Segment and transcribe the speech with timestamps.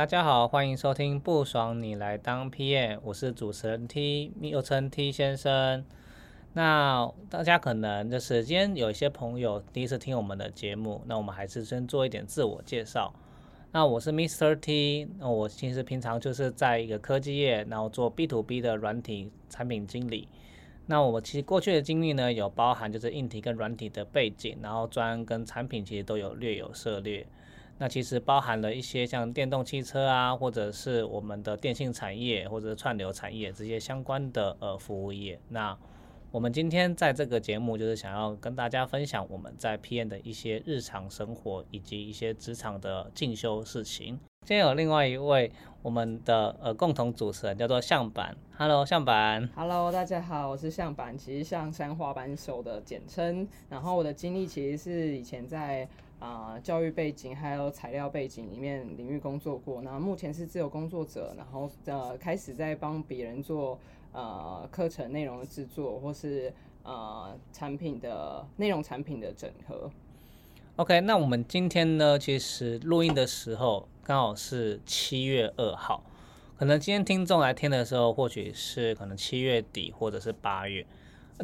[0.00, 5.84] 大家好，欢迎收听不爽你来当 PM，我是主持人 T，又称 T 先生。
[6.54, 13.12] 那大家可能就是今天有一些朋友第一次听我们的节目，那我们还是先做一点自我介绍。
[13.72, 14.58] 那我是 Mr.
[14.58, 20.28] T，那我其实平常就是在一个科技业，然后做 B to B 的软体产品经理。
[20.86, 27.26] 那我其实过去的经历呢，有包含就是硬体跟软体的背景，然后专跟产品其实都有略有涉猎。
[27.82, 35.40] 那其实包含了一些像电动汽车啊，或者是我们的电信产业或者是串流产业这些相关的呃服务业。
[35.48, 35.74] 那
[36.30, 44.20] 我们今天在这个节目就是想要跟大家分享我们在 PM 的一些日常生活以及一些职场的进修事情。
[44.44, 53.48] 今天有另外一位我们的呃共同主持人叫做向板，Hello 向板，Hello 大家好，我是向板，其实向山滑板手的简称。
[53.70, 55.88] 然后我的经历其实是以前在
[56.20, 63.76] 啊教育背景还有材料背景里面领域工作过，然后目前是自由工作者，然后呃开始在帮别人做。
[64.12, 69.88] 呃，课程内容的制作，或是呃产品的内容产品的整合。
[70.74, 76.02] OK，那我们今天呢，其实录音的时候刚好是七月二号，
[76.58, 80.84] 可能今天听众来听的时候，或许是可能七月底或者是八月。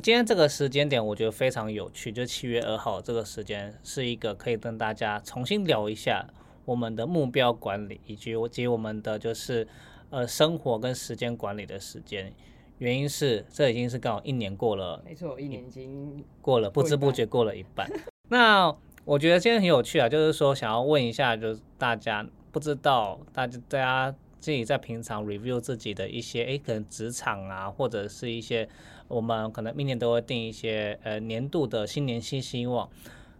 [0.03, 6.27] 今天这个时间点，我觉得非常有趣，就七月二号这个时间是一个可以跟大家重新聊一下
[6.67, 9.67] 我们的目标管理，以及我及我们的就是
[10.11, 12.31] 呃生活跟时间管理的时间。
[12.77, 17.91] 原因是这已经是刚好一年过了，没错，一年已经过了，不知不觉过了一半。
[18.29, 28.69] 那我觉得今天很有趣啊，就是说想要问一下，就是大家不知道，大家大家自己在平常 review 自己的一些，哎，可能职场啊，或者是一些
[29.09, 32.89] 我们可能明年都会定一些呃年度的新年新希望，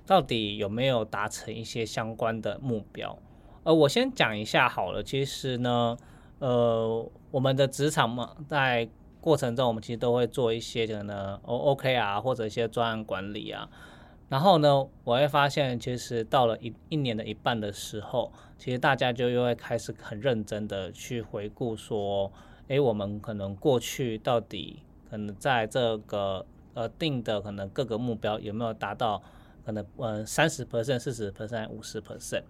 [0.07, 3.19] 到底有没有达成一些相关的目标？
[3.65, 5.97] 呃，我先讲一下好了，其实呢，
[6.39, 8.89] 呃，我们的职场嘛，在
[9.21, 13.69] 过程中，我们其实都会做一些可能 O O K 啊，或者一些专案管理啊。
[14.29, 22.31] 然后呢，我会发现，其实到了一一年的一半的时候，其实大家就又会开始很认真的去回顾说，
[22.69, 24.83] 诶，我们可能过去到底
[25.17, 26.45] 嗯在这个
[26.75, 29.23] 呃定的可能各个目标有没有达到，
[29.65, 32.43] 可能呃三十 percent、四十 percent、五十 percent。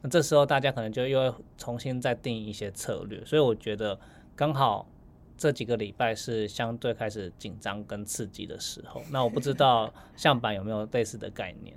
[0.00, 3.24] 那这时候大家可能就又要重新再定一些策略。
[3.24, 3.98] 所以我觉得
[4.34, 4.86] 刚好。
[5.34, 11.74] 这几个礼拜是相对开始紧张跟刺激的时候，那我不知道向板有没有类似的概念？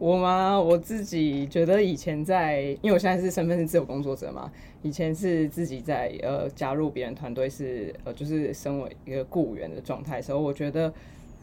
[0.00, 0.58] 我吗？
[0.58, 4.50] 我自己觉得以前在，因为我现在是身份是自由工作者嘛，
[4.80, 10.90] 以前是自己在呃加入别人团队是呃就是身为一个雇员的状态时候，我觉得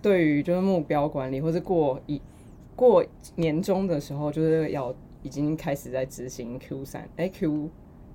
[0.01, 2.19] 对于就是目标管理或是过一
[2.75, 4.91] 过年终的时候，就是要
[5.21, 7.69] 已经开始在执行 Q 三哎 Q。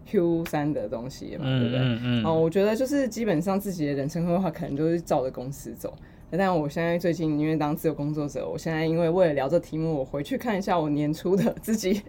[0.05, 2.25] Q 三的东西嘛，对不对？
[2.25, 5.95] 哦，我觉得就是基本上自己的人生规划可能都是照着公司走。
[6.39, 12.03] 但我现在最近因为当自由工作者，我现在因为为了聊这题目，我回去看一下我年初的 自己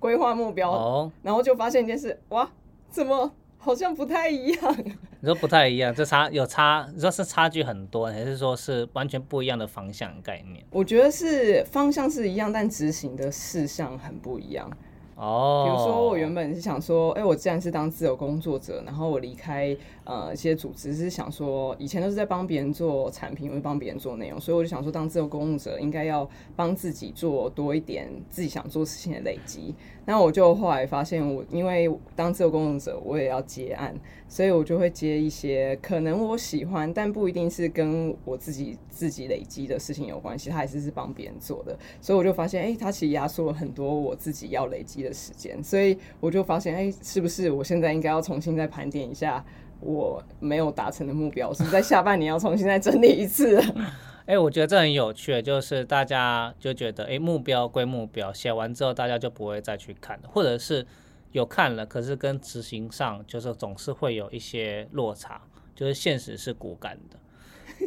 [0.00, 2.50] 规划目标，然后就发现一件事，哇，
[2.90, 4.76] 怎么好像不太一样？
[5.20, 10.64] 你说不太一样，这差有差，你说是差距很多，还是说是完全不一样的方向概念？
[10.70, 14.70] 我觉得是方向是一样，但执行的事项很不一样。
[15.16, 19.76] 哦，比如说我原本是想说，哎，我既然是当自由工作者，然后我离开
[20.08, 29.74] 呃一些组织，是想说以前都是在帮别人做产品，或帮别人做内容，所以我就想说，当自由工作者应该要帮自己做多一点自己想做事情的累积。
[30.06, 33.94] 那我就后来发现，我因为当自由工作者，我也要接案，
[34.26, 41.78] 所以我就会接一些可能我喜欢，但不一定是跟我自己自己累积的事情有关系，它还是是帮别人做的。
[42.00, 45.62] 所以我就发现，哎，它其实压缩了很多我自己要累积的时间。
[45.62, 49.44] 所以我就发现，哎，是不是我现在应该要重新再盘点一下
[49.80, 53.62] 我没有达成的目标，是在下半年要重新再整理一次？
[54.26, 60.86] 哎，我觉得这很有趣，就是大家就觉得，哎，目标归目标，写完之后大家就不会再去看，或者是
[61.32, 65.40] 有看了，可是跟执行上就是总是会有一些落差，
[65.74, 67.18] 就是现实是骨感的。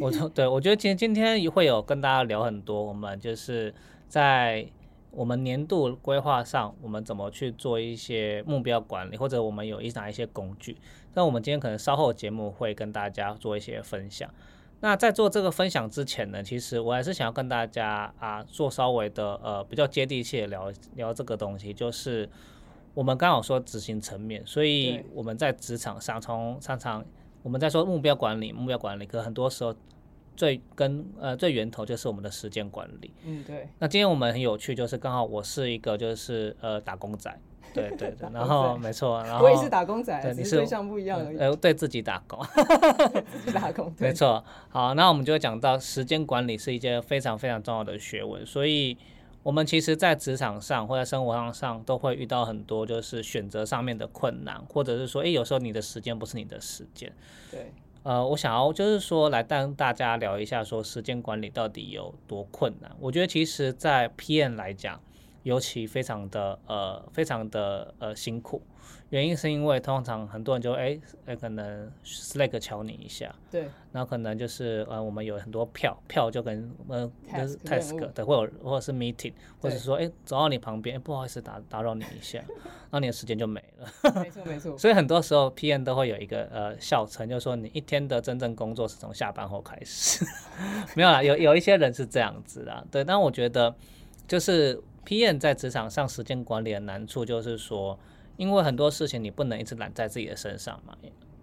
[0.00, 3.72] 我对我觉得今今天会有跟大家聊很多，我们就是
[4.08, 4.66] 在
[5.12, 10.76] 我们年度规划上，我们怎么去做一些目标管理，或者我们有一哪一些工具，
[11.14, 14.28] 那我们今天可能稍后节目会跟大家做一些分享。
[14.80, 22.28] 那在做这个分享之前呢，其实我还是想要跟大家啊做稍微的呃比较接地气的聊聊这个东西，就是
[22.92, 27.04] 我们刚好说执行层面，所以我们在职场上从常常
[27.44, 29.72] 我们在说目标管理，目标管理，可很多时候
[30.34, 33.14] 最跟呃最源头就是我们的时间管理。
[33.24, 37.32] 嗯，对，那今天我们很有趣，就是刚好我是一个就是呃打工仔，
[37.74, 41.38] 对对对，然后没错，然 后我也是打工仔，对你是对象不一样而已。
[41.38, 42.38] 呃对自己打工，
[43.30, 44.44] 自己打工， 对没错。
[44.68, 48.96] 好，那我们就会讲到时间管理是一件非常非常重要的学问，所以
[49.42, 57.12] 我们其实在职场上或在生活上上都会遇到很多就是选择上面的困难，或者是说，诶，有时候你的时间不是你的时间。
[57.50, 57.72] 对，
[58.04, 62.90] 呃，我想要就是说来跟大家聊一下，说时间管理到底有多困难。
[63.00, 65.00] 我觉得其实，在 PM 来讲，
[65.42, 68.62] 尤其非常的呃，非常的呃辛苦。
[69.10, 82.42] 原因是因为通常很多人就哎哎可能 Slack 敲你一下，对，然后可能就是呃我们有很多票票就跟呃就是 Task 任务 task 对，或者或者是 meeting，或者说哎走到你旁边，哎不好意思打打扰你一下，
[82.90, 84.12] 那你的时间就没了。
[84.22, 90.24] 没错没错， 所以很多时候 PM 都会有一个呃笑称，就是说你一天的真正工作是从下班后开始。
[90.96, 93.04] 没有啦，有有一些人是这样子啦，对。
[93.04, 93.74] 但我觉得
[94.26, 97.98] 就是 PM 在职场上时间管理的难处就是说，
[98.36, 100.96] 因为很多事情你不能一直揽在自己的身上嘛，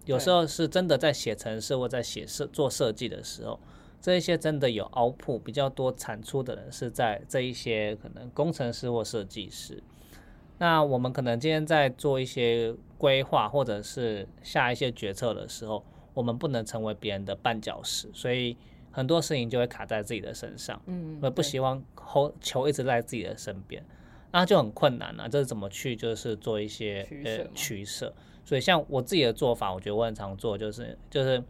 [0.04, 3.58] 有时候是真的在写程式或在写设做设计的时候。
[4.02, 9.82] 这一些真的有 output 比较多产出的人是在这一些可能工程师或设计师，
[10.56, 15.84] 那我们可能今天在做一些规划或者是下一些决策的时候，
[16.14, 18.56] 我们不能成为别人的绊脚石，所以
[18.90, 23.84] 很多事情就会卡在自己的身上，嗯，我不希望后球一直在自己的身边，
[24.32, 28.12] 那就很困难了、这是怎么去就是做一些呃取舍？
[28.44, 31.42] 所以像我自己的做法，我觉得我很常做就是就是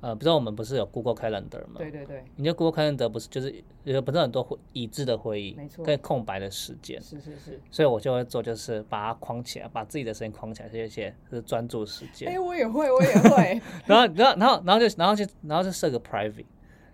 [0.00, 1.74] 呃，比如说我们不是有 Google Calendar 吗？
[1.78, 3.52] 对对对，你就 Google Calendar 不是就是
[3.84, 7.60] 有不是很多会已知的会议，没错跟空白的时间，是是是。
[7.70, 12.30] 所以我就会做，就是把它框起来，把自己的时间框起来，这些是专注时间。
[12.30, 13.60] 哎，我也会，我也会。
[13.86, 16.44] 然后，然后，然后，然后就，然后就，然后就设个 private。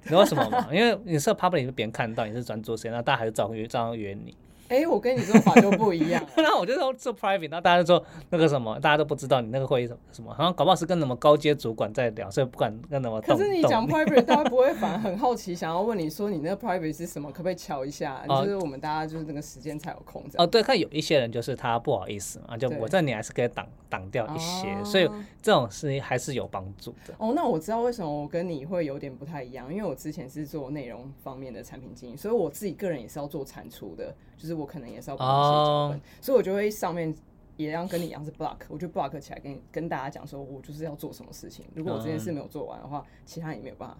[0.02, 0.68] 你知道为什么吗？
[0.72, 4.36] 因为你设 public，别人看到你是专注时间，那大家还是照约照样约你。
[4.72, 6.24] 哎，我跟你做法就不一样。
[6.34, 13.20] 然后我就说做 private，然后大家就说那个什么，大家都不知道你那个会议什么什么，好像搞不好是跟什么高阶主管在聊，所以不管跟什么。
[13.20, 17.30] 可是你讲 private， 大家不会反而很好奇，想要问你说你那个 private 是什么？
[17.30, 18.24] 可不可以瞧一下？
[18.28, 20.44] 哦就是我们大家就是那个时间才有空这样。
[20.44, 27.14] 哦，对，看有一些人就是他不好意思嘛，就我这你还是可以挡挡掉一些，所以哦这种事情还是有帮助的。
[27.18, 37.14] 哦，那我知道为什么我跟你会有点不太一样，因为我之前是做内容方面的产品经营，所以我自己个人也是要做产出的，就是我可能也是要帮你写脚本，哦所以我就会上面
[37.56, 43.96] 也要跟你一样是 block，我就 block 起来跟跟大家讲说，我就是要做什么事情，如果我这件事没有做完的话，其他人也没有办法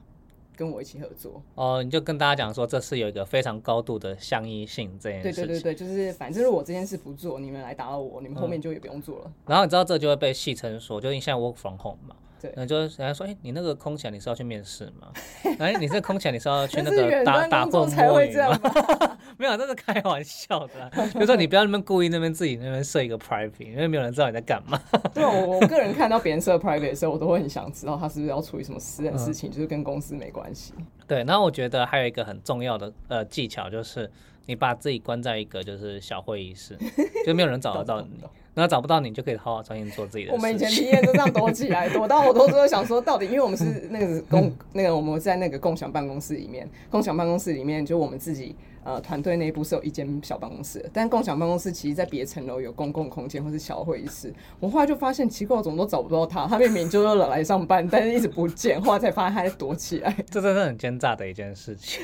[0.57, 1.41] 跟我一起合作。
[1.55, 5.47] 哦，你就跟大家讲说，这是有一个非常高度的相依性这件事情。
[5.47, 9.33] 对对对对，就是反正如果我这件事不做，你们来打扰我，你们后面嗯就也不用做了。
[9.47, 15.13] 然后你知道这就会被戏称说，就你现在 work from home 嘛，对那就是人家说，哎、你那个空姐你是要去面试吗？
[15.61, 18.61] 哎，你这空姐你是要去那个 打打混作才会这摸鱼吗
[18.99, 19.19] 样？
[19.39, 20.91] 没有，这是开玩笑的、啊。
[21.15, 24.81] 就说你不要那边故意那边自己那边设一个 private，因为没有人知道你在干嘛。
[25.15, 30.75] 对，我我个人看到别人设 private 的时候，我都会很想知道他是不是要处理什么私人事情，就是跟公司没关系。
[31.07, 34.11] 对，然后我觉得还有一个很重要的呃技巧，就是
[34.47, 36.77] 你把自己关在一个就是小会议室，
[37.25, 38.09] 就没有人找得到你
[38.55, 40.69] 然后找不到你，就可以好好专心做自己的我们以前。
[40.69, 48.55] 体验就这样躲起来， 躲到我都都想说，到底因为我们是那个共 那个我们在那个共享办公室里面，共享办公室里面就我们自己
[48.85, 54.33] 呃团队内部是有一间小办公室的，但共享办公室其实在别层楼有公共空间或是小会议室。
[54.61, 60.15] 我后来就发现奇怪，我怎么都找不到他，他明明就是来上班，但是一直不见，后来才发现他在躲起来。
[60.31, 62.03] 这真的很奸诈的一件事情。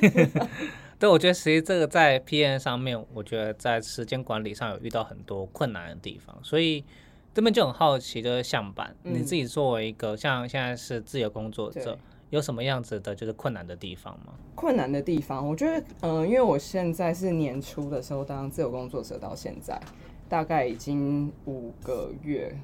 [0.99, 6.85] 对，我觉得其实这个在 P N 上面，我觉得在时间管理上有遇到很多困难的地方，所以
[7.33, 9.25] 这边就很好奇，就是向板，你嗯。
[9.25, 11.97] 自己作为一个像现在是自由工作者，
[12.31, 14.35] 有什么样子的就是困难的地方吗？
[14.57, 19.81] 困难的地方，我觉得，嗯、因为我现在是年初的时候当自由工作者，到现在
[20.28, 22.59] 大概已经五个月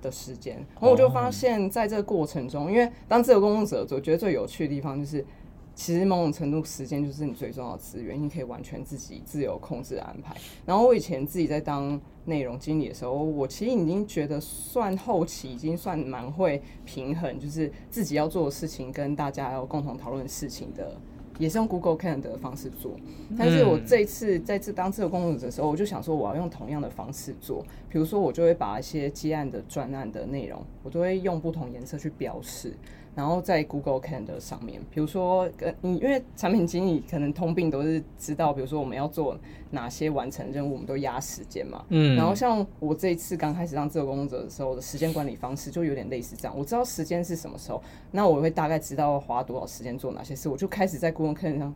[0.00, 5.26] 的时间，然后我就发现，在这个过程中，因为当自由工作者，我觉得最有趣的地方就是，
[5.76, 10.34] 其实某种程度时间就是你最重要的资源，你可以完全自己自由控制安排。
[10.64, 20.96] 然后我以前自己在当内容经理的时候，我其实已经觉得算后期已经算蛮会平衡，就是自己要做的事情跟大家要共同讨论事情的。
[21.38, 22.92] 也是用 Google Calendar 的方式做，
[23.36, 32.72] 但是我这一次在这当自由工作者的时候，我就想说我要用同样的方式做，比如说我就会把一些接案的专案的内容，我都会用不同颜色去标示，
[33.16, 39.36] 然后在 Google Calendar 上面，比如说跟你，因为产品经理可能通病都是知道，比如说我们要做
[39.70, 41.82] 哪些完成任务，我们都压时间嘛。
[41.88, 51.74] 嗯，然后像我这一次刚开始当自由工作者的时候的时间管理方式就有点类似这样，我知道时间是什么时候，那我会大概知道花多少时间做哪些事，我就开始在 Google Calendar 上。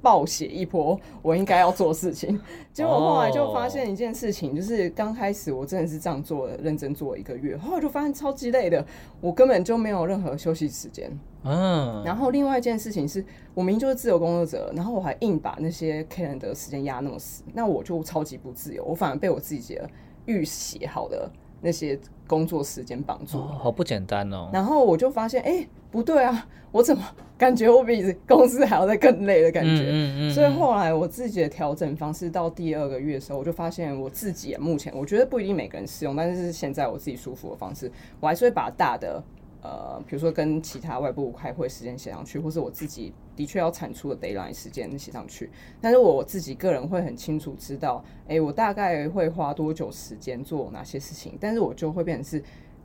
[0.00, 2.40] 暴写一波我应该要做事情，
[2.72, 8.84] 结果后来就发现一件事情，就是刚开始我真的是这样做的，认真做了一个月，后来就发现超级累的，
[9.20, 11.10] 我根本就没有任何休息时间。
[11.44, 13.24] 嗯，然后另外一件事情是
[13.54, 19.88] 我明明就是自由工作者，然后我还硬把那些 K 人的时间压那么死，那我就超级不自由，我反而被我自己的
[20.26, 24.50] 预写好的那些工作时间绑住，好不简单哦。
[24.52, 27.02] 然后我就发现，哎，不对啊，我怎么？
[27.38, 39.22] 感觉我比公司还要再更累的感觉，所以后来我自己的调整方式到第二个月的时候，我就发现我自己目前我觉得不一定每个人适用，但是现在我自己舒服的方式，我还是会把大的
[39.62, 45.48] 呃，比如说跟其他外部开会时间写上去，或是我自己的确要产出的 d a y l i n e 时间写上去。
[45.80, 52.42] 但是我自己个人会很清楚知道，哎，我大概会花多久时间做哪些事情，但是我就会变成是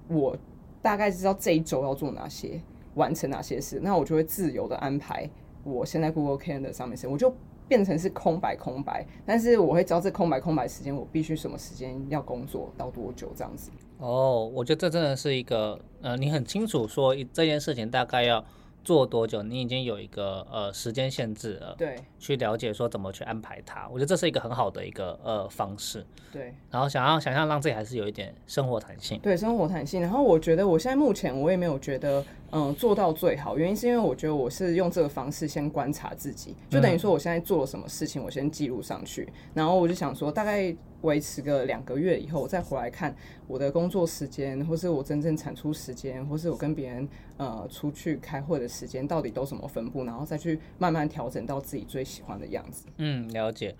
[0.07, 0.37] 我
[0.81, 2.61] 大概知道这一周要做哪些。
[2.95, 5.29] 完成哪些事，那我就会自由的安排。
[5.63, 7.33] 我现在 Google Calendar 上面是，我就
[7.67, 13.71] 变成是空白空白，但是我会知道这空白空白时间，我必须什么时间要工作到多久这样子。
[13.97, 18.43] 哦，我觉得这真的是一个，呃，你很清楚说这件事情大概要。
[18.83, 19.41] 做多久？
[19.41, 26.53] 你已经有一个呃时间限制了，对，去了解说怎么去安排它，我觉得这是一个很好的一个呃方式，对。
[26.69, 30.01] 然后想要想象让自己还是有一点生活弹性，对，生活弹性。
[30.01, 32.21] 然后我觉得我现在目前我也没有觉得
[32.53, 40.73] 嗯做到最好，原因是因为我觉得我是用这个方式先观察自己，就等于说我现在做了什么事情，我先记录上去，然后我就想说大概。
[41.03, 43.13] 维持个两个月以后，我再回来看
[43.45, 47.05] 我的工作时间，或是我真正产出时间，或是我跟别人
[47.35, 52.85] 呃出去开会的时间，到底都什么分布，然后再去慢慢调整到自己最喜欢的样子。
[52.99, 53.75] 嗯，了解。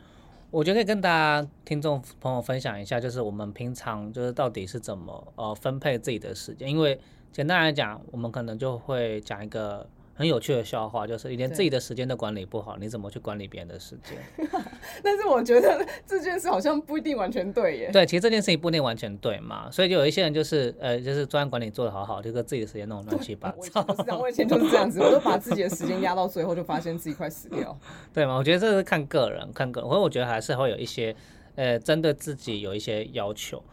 [0.52, 7.00] 我觉得可以跟大家听众朋友分享一下，就是我们平常就是到底是怎么呃分配自己的时间，因为
[7.34, 9.86] 简单来讲，我们可能就会讲一个。
[10.16, 14.48] 很有趣的笑话就是，你连自己的时间都管理不好，你怎么去管理别人的时间？
[15.04, 17.90] 但是我觉得这件事好像不一定完全对耶。
[17.92, 23.84] 对，其实这件事情不一定完全对嘛，所以就有一些人就是呃，就是专案管理做得好好，就跟自己的时间弄乱七八糟。
[24.20, 27.76] 我以前就是这样子，我都把自己的时间压到最后，就发现自己快死掉。
[28.14, 28.38] 对嘛？
[28.38, 31.16] 我觉得这是看个人，看个人，或者我觉得还是会有一些
[31.56, 33.64] 呃，针对自己有一些要求。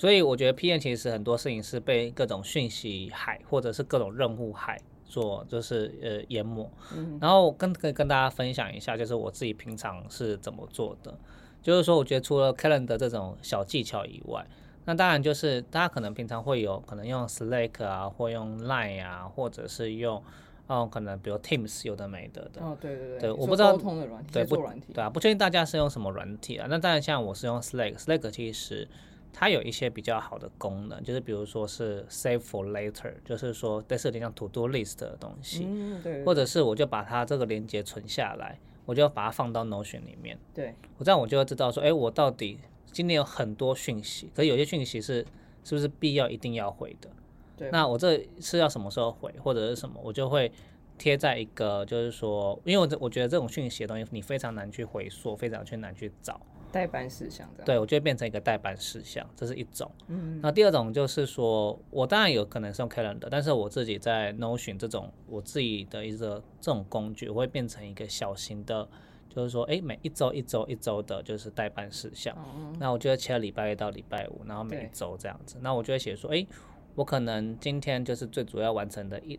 [0.00, 4.80] 所以我觉得 P N 其实很多事情是被各种讯息海，或者是各种任务海。
[5.04, 6.70] 做就是呃淹没。
[6.96, 11.12] 嗯，然后跟可以跟大家分享一下，就是我自己平常是怎么做的。
[11.60, 14.46] 就是说，我觉得除了 Calendar 这种小技巧以外，
[14.84, 20.22] 那当然就是大家可能平常会有可能用 Slack 啊，或用 Line 啊，或者是用
[20.68, 22.62] 哦可能比如 Teams 有的没的的。
[22.62, 24.56] 哦，对对对，对，我不知道沟通的软体对不
[24.94, 26.68] 对啊，不确定大家是用什么软体啊。
[26.70, 28.86] 那当然像我是用 Slack，Slack 其实。
[29.32, 42.58] 它有一些比较好的功能，就是比如说是 save for later，就是说在设定像 to do list 的东西，嗯，对，或者是我就把它这个连接存下来，我就把它放到 Notion 里面，对，我这样我就会知道说，哎，我到底
[42.92, 45.24] 今天有很多讯息，可是有些讯息是
[45.64, 47.08] 是不是必要一定要回的？
[47.56, 50.50] 对，那我这是要什么时候回，或者是什么，我就会
[50.98, 56.40] 贴在一个，就是说，因为我我觉得这种讯息的东西你非常难去回溯，非常去难去找。
[56.72, 59.90] 代办事项这样，对我就会变成一个代办事项，这是一种。
[60.06, 68.88] 嗯，那第二种就是说，我当然有可能是用 Calendar，但是我自己在 Notion 这种我自己的一个这种工具，我会变成一个小型的，
[69.28, 72.36] 就是说，哎，每一周一周一周的，就是代办事项。
[72.78, 75.56] 那我就会切礼拜一到礼拜五，然后每一周这样子。
[75.60, 76.46] 那我就会写说，哎，
[76.94, 79.38] 我可能今天就是最主要完成的一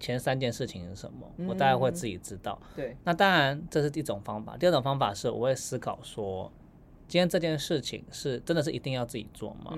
[0.00, 2.60] 前三件事情是什么，我大概会自己知道。
[2.74, 4.56] 对，那当然这是一种方法。
[4.56, 6.50] 第二种方法是，我会思考说。
[7.08, 9.76] 今天这件事情是真的是一定要自己做吗？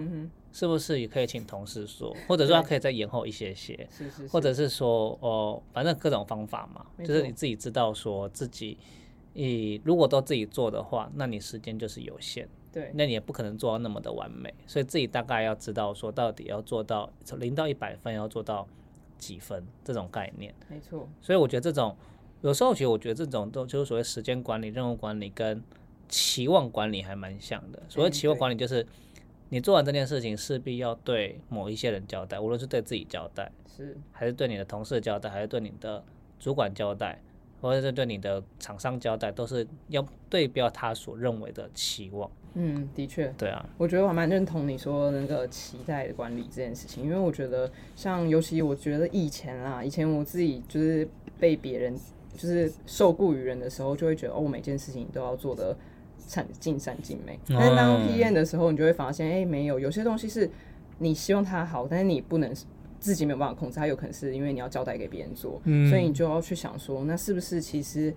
[0.53, 3.89] 是不是也可以请同事说，或者说可以再延后一些些，
[4.31, 8.79] 或者是说哦，反正各种方法嘛，就是你自己知道说自己，
[9.33, 18.65] 你如果都自己做的话，那你时间就是有限，对，那你也不可能做到那么的完美，所以自己大概要知道说到底要做到从零到一百分要做到
[19.19, 21.09] 几分这种概念，没错。
[21.21, 21.97] 所以我觉得这种
[22.43, 25.61] 有时候其实我觉得这种都就是所谓时间管理、任务管理跟。
[26.09, 27.83] 期望管理还蛮像的。
[27.89, 28.87] 所谓期望管理，就是
[29.49, 36.03] 你做完这件事情，势必要对某一些人交代，无论是对自己交代，是还是对你的同事交代，还是对你的
[36.39, 37.21] 主管交代，
[37.61, 42.31] 或者是对你的厂商交代，都是要对标他所认为的期望。
[42.57, 51.09] 嗯，的确，对啊，我觉得我还蛮认同你说那个期待的管理这件事情，因为我觉得像尤其我觉得以前啦，以前我自己就是
[51.41, 51.99] 被别人
[52.33, 55.77] 就是受雇于人的时候，就会觉得哦，我每件事情都要做的
[56.27, 57.39] 善尽善尽美。
[57.49, 60.51] 但是当 PM 的时候，你就会发现，哎、没有，有些东西是
[60.99, 62.53] 你希望它好，但是你不能
[63.05, 68.15] 自己没有办法控制，它有可能是因为你要交代给别人做，所以你就要去想说，那是不是其实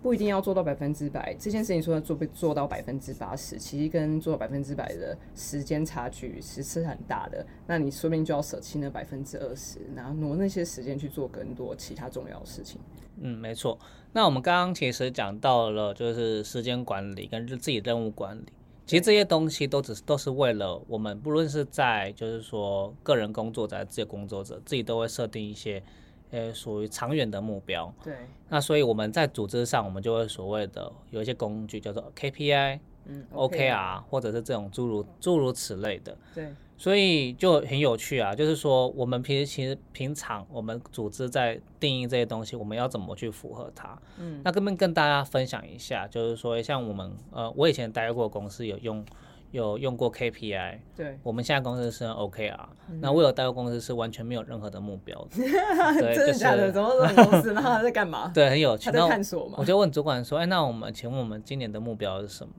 [0.00, 7.44] 不一定要做到百分之百，这件事情说要做被做到百分之八十，其实跟做到百分之百的时间差距其实是很大的。
[7.66, 12.80] 那你说不定就要舍弃那百分之二十，然后挪那些时间去做更多其他重要的事情。
[13.20, 13.76] 嗯，没错。
[14.12, 18.44] 那我们刚刚其实讲到了，就是时间管理跟自己任务管理。
[18.88, 25.82] 其实这些东西都只是都是为了我们，不论是在就是说个人工作者、还是自己工作者，自己都会设定一些，
[26.30, 27.92] 呃，属于长远的目标。
[28.02, 28.14] 对，
[28.48, 36.16] 那所以我们在组织上，我们就会所谓的有一些工具叫做 KPI、嗯 OKR，或者是这种诸如诸如此类的。
[36.34, 44.00] 对，所以就很有趣啊，就是说我们平时其实平常我们组织在定义这些东西，我们要怎么去符合它？
[44.18, 49.04] 嗯，那跟跟跟大家分享一下，就是说像我们呃，我以前待过公司有用
[49.50, 52.54] 有用过 KPI，对，我们现在公司是 OKR，、
[53.00, 55.38] 那我有待过公司是完全没有任何的目标的，
[55.98, 56.66] 对，真的就假的？
[56.66, 57.52] 是怎么这种公司？
[57.54, 58.30] 然后他在干嘛？
[58.34, 58.84] 对，很有趣。
[58.84, 59.64] 他在探索嘛我？
[59.64, 62.52] 就问主管说，哎，那我们请问我们今年的目标是什么？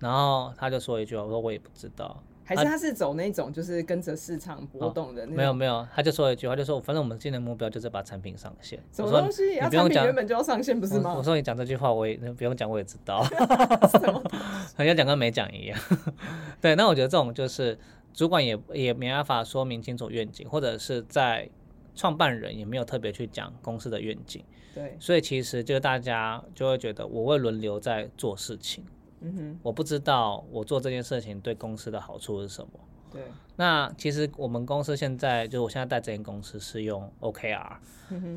[0.00, 2.22] 然后他就说一句话，我说我也不知道。
[2.44, 5.26] 还是他是走那种就是跟着市场波动的？
[5.26, 8.78] 没有没有，他就说了一句话，就说反正我们今年目标就是把产品上线。
[8.92, 9.58] 什么东西？
[9.58, 11.22] 啊，你不用讲产品原，本就要上线，不是吗我我？
[11.22, 13.22] 说你讲这句话，我也不用讲，我也知道，
[14.76, 15.78] 好像讲跟没讲一样。
[16.60, 17.78] 对，那我觉得这种就是
[18.12, 21.48] 主管也也没办法说明清楚愿景，或者是在
[21.94, 24.42] 创办人也没有特别去讲公司的愿景，
[24.74, 28.82] 对，所以其实就大家就会觉得我会轮流在做事情，
[29.22, 32.70] 嗯哼，我不知道我做这件事情对公司的好处是什么。
[33.10, 33.22] 对，
[33.56, 37.76] 那其实我们公司现在就是我现在带这间公司是用 OKR，、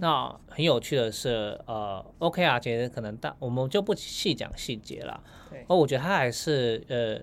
[0.01, 5.65] 那很有趣的是，呃，OKR 其实可能大我们就不细讲细节了，对。
[5.69, 7.17] 而我觉得它还是呃，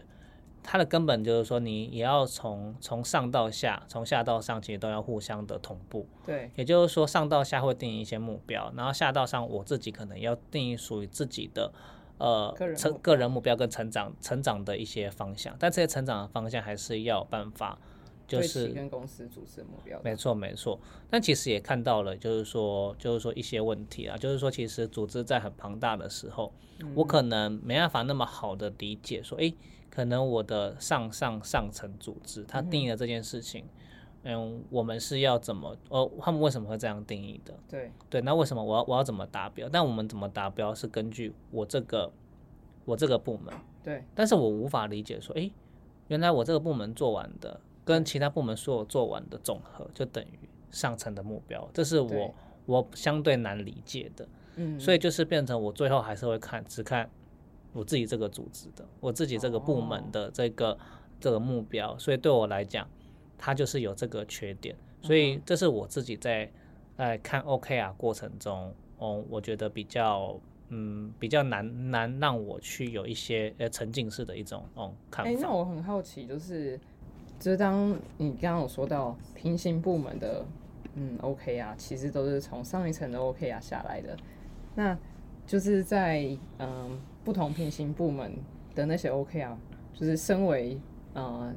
[0.63, 11.71] 它的根本就是说你也要从从上到下，从下到上，其实都要互相的同步，对，也就是说上到下会定义一些目标，然后下到上我自己可能要定义属于自己的。
[12.23, 17.77] 呃个人，目成个人目标跟成长成长的一些方向，但这些成长的方向还是要有办法，
[18.29, 20.01] 就是齐跟公司组织的目标。
[20.05, 20.79] 没错，没错。
[21.11, 26.53] 但其实也看到了，就是说，就是说一些问题啊，就是说，其实组织在很庞大的时候，
[26.95, 29.53] 我可能没办法那么好的理解，说，诶，
[29.91, 33.69] 可能我的上上上层组织他定义了这件事情，嗯，
[34.71, 37.55] 我们是要怎么，哦，他们为什么会这样定义的？
[37.69, 39.69] 对，对，那为什么我要我要怎么达标？
[39.69, 42.13] 但我们怎么达标是根据我这个
[42.85, 45.53] 我这个部门，对，但是我无法理解说，诶，
[46.09, 52.35] 原来我这个部门做完的跟其他部门所有做完的总和就等于上层的目标，这是我
[52.67, 54.29] 我相对难理解的。
[54.57, 57.11] 嗯，所以就是变成我最后还是会看只看
[57.73, 60.79] 我自己这个组织的，我自己这个部门的这个、
[61.19, 62.87] 这个目标，所以对我来讲，
[63.45, 66.49] 它就是有这个缺点，所以这是我自己在
[66.97, 75.41] 在看 OKR 过程中，哦，我觉得比较嗯比较难难让我去有一些呃沉浸式的一种哦看哎、法。
[75.43, 76.79] 那我很好奇，就是
[77.41, 80.45] 就是当你刚刚有说到平行部门的，
[80.95, 84.17] 嗯，OK 啊，其实都是从上一层的 OK 啊下来的，
[84.77, 84.97] 那
[85.45, 88.33] 就是在嗯不同平行部门
[88.73, 89.59] 的那些 OK 啊，
[89.93, 90.79] 就是身为
[91.15, 91.53] 呃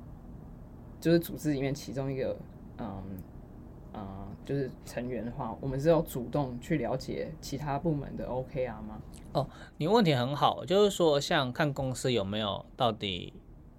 [1.05, 2.35] 就是组织里面其中一个
[2.79, 3.03] 嗯
[3.93, 8.99] 呃就是成员的话，我们是要主动去了解其他部门的 OKR 吗？
[9.33, 13.31] 哦你问题很好，就是说像看公司有没有到底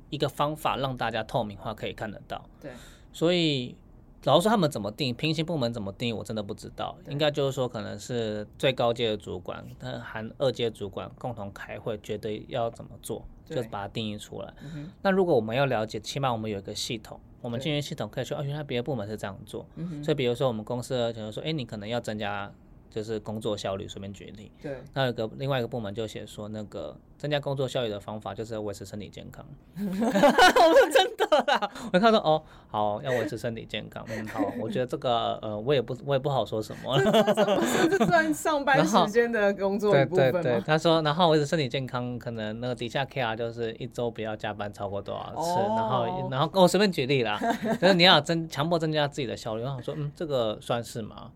[0.09, 2.45] 一个方法让大家透明化可以看得到。
[2.61, 2.71] 对，
[3.12, 3.75] 所以
[4.23, 6.97] 老实说他们怎么定平行部门怎么定，我真的不知道。
[7.09, 14.52] 应该就是说，可能是最高阶的主管，他含二阶主管共同开会，觉得要怎么做，对就把它定义出来。
[14.62, 19.66] 嗯那如果我们要了解，起码我们有一个系统，我们对进入系统可以说，哦，原来别的部门是这样做。
[19.76, 22.52] 嗯，所以比如说我们公司可能说，哎，你可能要增加
[22.90, 24.51] 就是工作效率，随便举例。
[24.62, 29.44] 对，那有个另外一个部门就写说，那个增加工作效率的方法就是要维持身体健康。
[29.77, 37.22] 我说真的啦，我看到哦，好要维持身体健康，嗯，好，我觉得这个呃，我也不我也不好说什么了。
[37.35, 40.42] 这这算上班时间的工作部分吗？
[40.42, 47.38] 对对，他说，然后维持身体健康，可能那个底下 KR 就是一周不要加班超过多少次，然哦后然后我随便举例啦，
[47.81, 49.62] 就是你要增强迫增加自己的效率。
[49.62, 51.31] 我说，嗯，这个算是吗？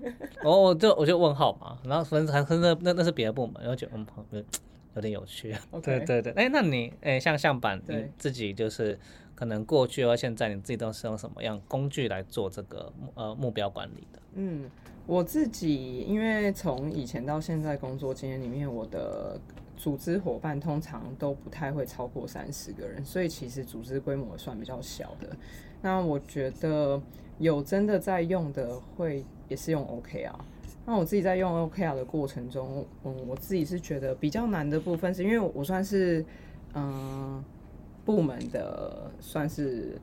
[0.44, 4.44] 我我就我就问号嘛，然后分还分那那那是别的部门，然后就嗯，
[4.94, 5.54] 有点有趣。
[5.82, 8.98] 对对对，哎，那你哎，像像板你自己就是
[9.34, 14.18] 可能过去或现在你自己都是用什么样工具来做这个呃目标管理的？
[14.34, 14.70] 嗯，
[15.06, 19.38] 我自己因为从以前到现在工作经验里面，我的
[19.76, 25.36] 组织伙伴通常都不太会超过三十个人，所以其实组织规模算比较小的。
[25.82, 27.00] 那我觉得
[27.38, 30.32] 有真的在用的会也是用 OKR。
[30.86, 36.24] 那我自己在用 OKR 的过程中，嗯，我自己是觉得比较难的部分，是因为我算是
[36.74, 37.44] 嗯、
[38.06, 40.00] 部门的算是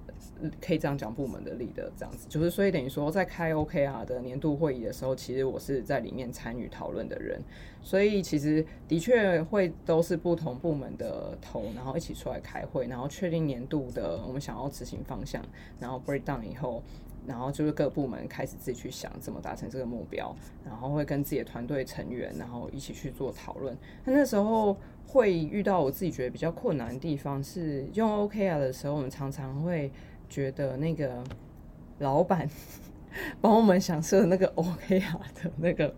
[0.61, 7.41] 可以这样讲部门的力的这样子，就是所以等于说在开 OKR 的年度会议的时候，其实我是在里面参与讨论的人，
[7.81, 15.41] 所以其实的确会都是不同部门的头，然后一起出来开会，然后确定年度的我们想要执行方向，
[15.79, 16.83] 然后 break down 以后。
[17.27, 23.77] 然后就是各部门开始自己去想怎么达成这个目标，然后会跟自己的团队成员，然后一起去做讨论。
[24.05, 29.91] 那那时候会遇到我自己觉得比较困难的地方是，用 OKR 的时候，我们常常会
[30.29, 31.23] 觉得那个
[31.99, 32.49] 老板
[33.39, 35.93] 帮我们想设那个 OKR 的那个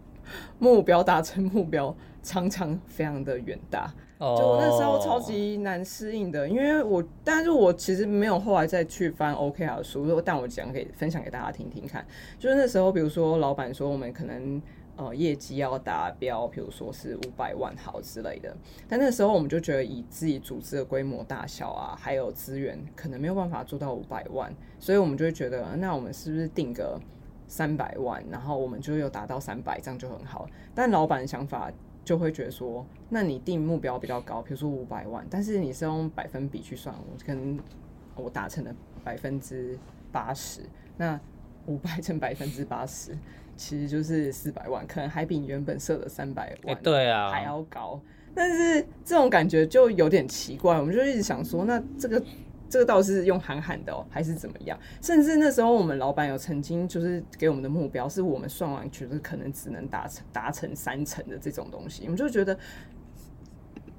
[0.60, 3.94] 目标达成目标，常常非常的远大。
[4.17, 12.06] 哦就我那时候超级难适应的，因为我，但是我其实没有后来再去翻 OKR 的书，但我讲给分享给大家听听看。
[12.39, 14.62] 就是那时候，比如说老板说我们可能
[14.95, 18.56] 呃业绩要达标，比如说是五百万好之类的，
[18.88, 24.49] 但那时候我们就觉得以自己组织的规模大小啊，还有资源，可能没有办法做到五百万，
[24.80, 26.97] 所以我们就会觉得，那我们是不是定个
[27.47, 30.47] 三百万，然后我们就有达到三百，这样就很好。
[30.73, 31.69] 但老板的想法
[32.06, 37.60] 就会觉得说，那你定目标比较高，比如说五百万，但是你是用百分比去算，我可能
[38.15, 39.78] 我达成了百分之
[40.12, 40.62] 八十，
[40.96, 41.20] 那
[41.65, 43.18] 五百乘百分之八十，
[43.58, 48.00] 其实就是四百万，可能还比你原本设的三百哎万对啊，还要高。
[48.36, 52.24] 但是这种感觉就有点奇怪，我们就一直想说，那这个
[52.69, 54.78] 这个到底是用喊喊的哦，还是怎么样？
[55.01, 62.58] 甚至那时候我们老板有曾经就是给我们的目标，是我们算完觉得可能只能达成达成三成的这种东西，我们就觉得。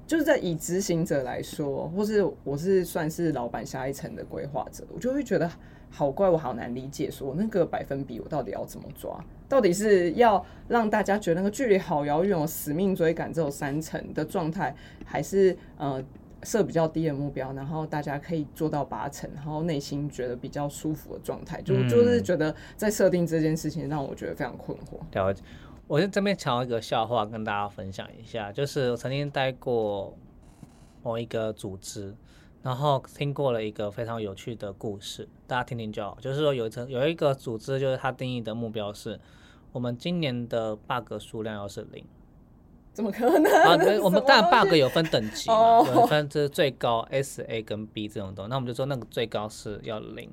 [0.05, 5.51] 就是在以执行者来说，或是我是算是老板下一层的规划者，我就会觉得
[5.89, 9.21] 好怪，我好难理解，说那个百分比我到底要怎么抓？
[9.49, 16.01] 到底是要让大家觉得那个距离好遥远哦，死命追赶只有三成的状态，还是呃
[16.43, 21.61] 设比较低的目标，然后大家可以做到八成，然后内心觉得比较舒服的状态？
[21.61, 24.99] 就嗯就是觉得在设定这件事情让我觉得非常困惑。
[25.13, 25.43] 了解。
[25.87, 30.13] 我就这边讲一个笑话跟大家分享一下，就是我曾经待过
[31.01, 32.13] 某一个组织，
[32.61, 36.17] 然后听过了一个非常有趣的故事，大家听听就好。
[36.19, 39.17] 就是说有一层有一个组织，就是它定义的目标是，
[39.71, 42.03] 我们今年的 bug 数量要是零。
[42.97, 43.53] 怎么可能？
[43.61, 50.27] 啊，对， 我们当然 bug 有分等级嘛，哦有分就是最高 S、A 跟 B 这种东西，那我们就说那个最高是要零，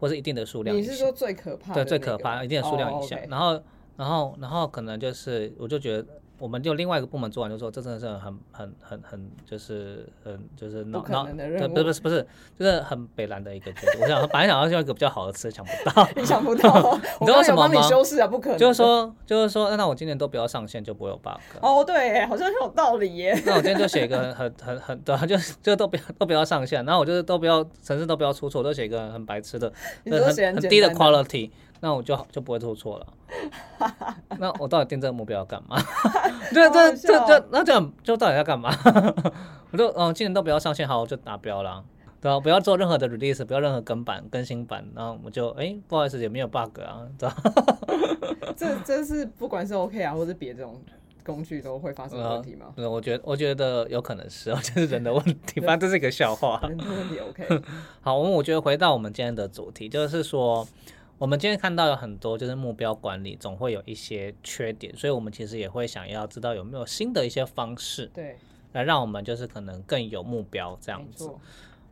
[0.00, 0.76] 或是一定的数量。
[0.76, 3.16] 你是说最可怕、对，最可怕，一定的数量以下。
[3.28, 3.62] 然后，
[3.96, 6.06] 然后，然后可能就是，我就觉得，
[6.38, 11.24] 我们就另外一个部门做完就说，这真的是很很很很，就是很就是脑脑，
[11.68, 12.26] 不是不是不是，
[12.58, 14.00] 就是很北蓝的一个决定。
[14.00, 16.08] 我想本来想要用一个比较好的词，想不到。
[16.14, 16.72] 你 想不到，
[17.20, 18.58] 我知道刚刚有帮你修饰啊，不可能。
[18.58, 21.40] 就是，说，就是说，那我今年都不要上线，就不会有 bug。
[21.60, 23.40] 哦，对，好像很有道理耶。
[23.44, 29.72] 那我今天就写一个很很很对啊，就就都不要都不要上线，然后我就是都不要城市都不要出错，都写一个很白痴的，
[30.04, 33.06] 很很很低的 quality，那我就就不会做错了。
[34.38, 35.76] 那我到底定这个目标要干嘛？
[36.52, 38.70] 这好好这这这那这样就到底要干嘛？
[39.70, 41.84] 我就嗯，今年都不要上线，好，我就达标了。
[42.20, 47.36] 对啊，不要做任何的 release，不要任何更版更新版，然后我就哎、不好意思，也没有 bug 啊，对吧？
[48.56, 50.82] 这这是不管是 OK 啊，或者别这种
[51.24, 52.72] 工具都会发生的问题吗？
[52.74, 56.58] 对，我觉得我觉得有可能是，我觉得是人的问题，反正这是一个笑话。
[56.66, 57.62] 人的问题 OK，
[58.00, 60.66] 好，我们我觉得回到我们今天的主题，就是说，
[61.18, 68.36] 我们今天看到有很多就是目标管理总会有一些缺点，所以我们其实也会想要知道有没有新的一些方式对，
[68.72, 71.28] 来让我们就是可能更有目标这样子。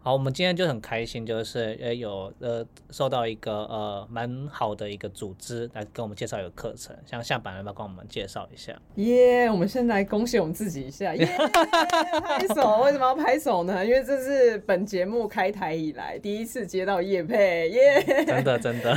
[0.06, 8.72] 好，我们今天就很开心，就是呃有呃受到一个呃蛮好的一个组织来跟我们介绍一个课程，像下板要不要跟我们介绍一下？
[8.94, 12.82] 耶我们先来恭喜我们自己一下，耶、拍手！
[12.84, 13.84] 为什么要拍手呢？
[13.84, 18.96] 因为这是本节目开台以来第一次接到叶佩，耶、真的真的，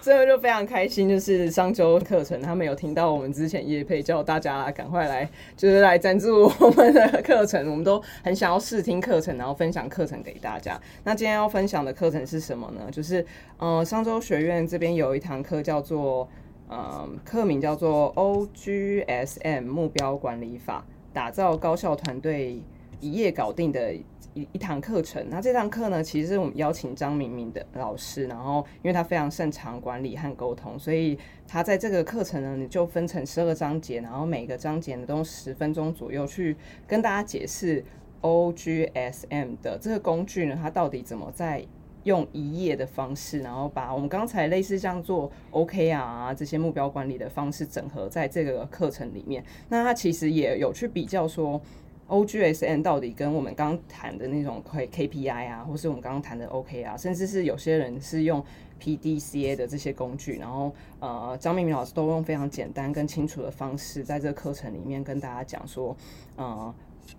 [0.00, 10.80] 所以就非常开心，就是上周课程他们有听到我们之前叶佩叫大家赶快来，就是来赞助我们的课程，我们都很想要试听课程，然后分享课程给大家。
[11.04, 12.90] 那今天要分享的课程是什么呢？
[12.90, 13.24] 就是
[13.58, 16.28] 呃，商周学院这边有一堂课叫做。
[16.74, 20.82] 嗯，课名叫做 OGSM 目标管理法。
[21.12, 22.62] 打造高效团队
[22.98, 25.22] 一夜搞定的一一堂课程。
[25.28, 36.56] 那这堂课呢，其实是我们邀请张明明的老师，然后因为他非常擅长管理和沟通，所以他在这个课程呢，你就分成十二个章节，然后每个章节呢都十分钟左右去
[36.86, 37.84] 跟大家解释
[38.22, 41.64] OGSM 的这个工具呢，它到底怎么在
[42.04, 49.44] 用一页的方式，然后把我们刚才类似这样做 OK 啊这些目标管理的方式整合在这个课程里面。
[49.68, 51.60] 那它其实也有去比较说
[52.08, 58.44] OGSM 到底跟我们刚谈的那种 K KPI 啊，或是我们刚刚谈的 OK 啊，甚至是有些人是用
[58.80, 65.96] PDCA 的这些工具，然后呃张明明老师都用非常简单跟清楚的方式，在这个课程里面跟大家讲说，
[66.36, 66.74] 呃。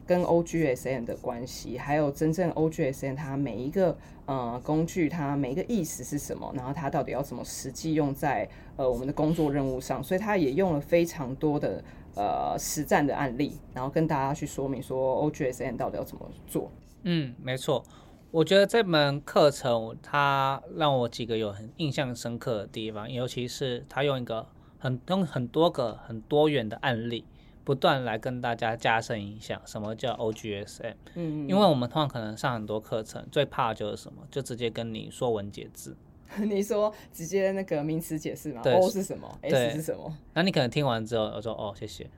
[0.06, 11.84] 跟 O G S N 的关系，还有真正 O G S N 它每一个呃工具，它每一个意思是什么，然后它到底要怎么实际用在呃我们的工作任务上，所以它也用了非常多的
[12.15, 16.72] 呃实战的案例，然后跟大家去说明说 O G S N 到底要怎么做。
[17.04, 17.84] 嗯，没错，
[18.32, 27.26] 我觉得这门课程它让我几个有很印象深刻的地方，尤其是它用一个很用很多个很多元的案例。
[27.63, 30.93] 不断来跟大家加深印象，什么叫 OGSM？
[31.15, 35.95] 嗯，因为我们通常可能上很多课程，最怕就是什么，就直接跟你说文解字。
[36.41, 40.17] 你说直接那个名词解释吗？O 是什么？S 是什么？
[40.34, 42.10] 那你可能听完之后，我说哦，谢谢，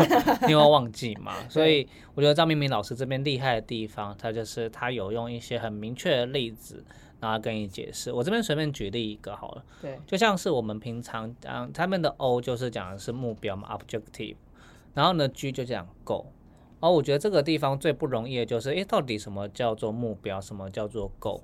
[0.46, 1.32] 因为忘记嘛。
[1.48, 6.84] 所以我觉得张明明老师这边厉害的地方，他就是他有用一些很明确的例子，
[7.18, 8.12] 然后跟你解释。
[8.12, 14.36] 我这边随便举例一个好了，对，就像是我们平常讲他们的 O 就是讲的是目标嘛，Objective。
[14.94, 16.26] 然后呢，G 就这样 Go，
[16.80, 21.42] 而我觉得这个地方最不容易的就是，诶，到底什么叫做目标，什么叫做 Go？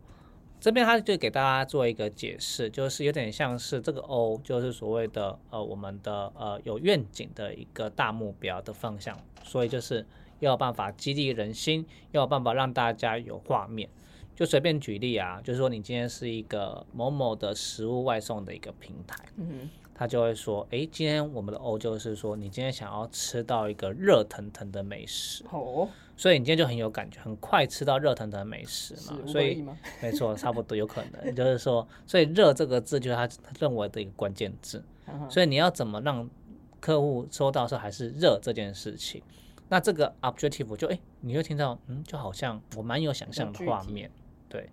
[0.60, 10.04] 这边他就给大家做一个解释，就是有点像是这个 O，就是所谓的呃我们的呃有愿景的一个大目标的方向，所以就是
[10.40, 13.88] 要有办法激励人心，要有办法让大家有画面。
[14.34, 19.70] 就随便举例啊，就是说你今天是一个某某的食物外送的一个平台，嗯。
[19.98, 29.18] 他就会说：“哎，今天我们的欧就是说，你今天想要吃到一个热腾腾的美食，哦，所以你今天就很有感觉，很快吃到热腾腾的美食嘛。
[29.26, 29.64] 所以
[30.00, 34.84] 没错，差不多有可能，就是说，所以热这个字就是他认为的一个关键字。
[35.28, 36.30] 所以你要怎么让
[36.78, 39.20] 客户收到时候还是热这件事情？
[39.68, 44.10] 那这个 objective 就哎，你会听到，嗯，就好像我蛮有想象的画面。”
[44.48, 44.70] 对，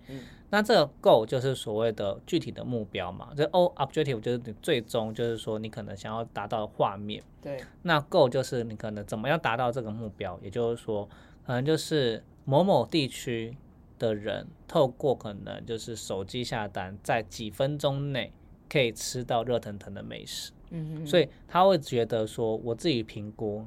[0.50, 7.22] 那这个 goal 就是所谓的具体的目标嘛，这 O objective 就是你最终就是说你可能想要达到的画面。
[7.42, 11.08] 对，那 goal 就是你可能怎么样达到这个目标，也就是说，
[11.46, 13.56] 可能就是某某地区
[14.00, 18.32] 的人透过可能就是手机下单，在几分钟内
[18.70, 20.52] 可以吃到热腾腾的美食。
[20.70, 21.06] 嗯嗯。
[21.06, 23.66] 所以他会觉得说，我自己评估